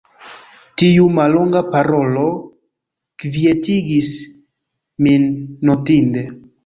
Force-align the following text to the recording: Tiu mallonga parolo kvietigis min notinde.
Tiu 0.81 1.03
mallonga 1.17 1.61
parolo 1.75 2.23
kvietigis 3.25 4.11
min 5.09 5.29
notinde. 5.71 6.25